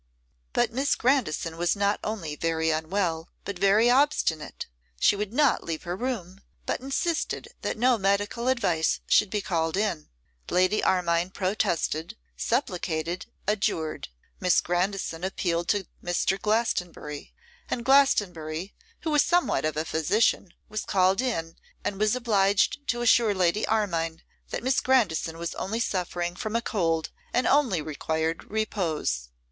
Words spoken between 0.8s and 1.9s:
Grandison was